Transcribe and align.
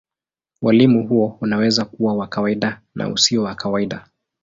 Ualimu 0.61 1.07
huo 1.07 1.37
unaweza 1.41 1.85
kuwa 1.85 2.13
wa 2.13 2.27
kawaida 2.27 2.81
na 2.95 3.09
usio 3.09 3.43
wa 3.43 3.55
kawaida. 3.55 4.07